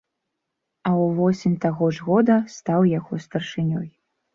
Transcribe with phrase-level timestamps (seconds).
[0.89, 3.89] А ўвосень таго ж года стаў яго старшынёй.